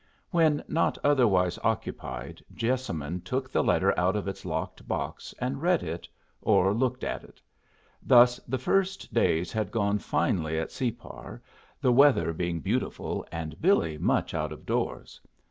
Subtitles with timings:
[0.31, 5.83] When not otherwise occupied Jessamine took the letter out of its locked box and read
[5.83, 6.09] it,
[6.41, 7.39] or looked at it.
[8.01, 11.43] Thus the first days had gone finely at Separ,
[11.79, 15.21] the weather being beautiful and Billy much out of doors.